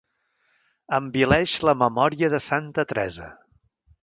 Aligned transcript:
Envileix 0.99 1.53
la 1.71 1.75
memòria 1.83 2.31
de 2.35 2.41
Santa 2.47 2.87
Teresa. 2.93 3.31